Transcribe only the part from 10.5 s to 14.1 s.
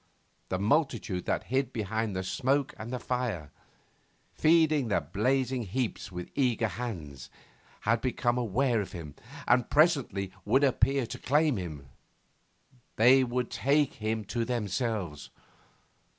appear to claim him. They would take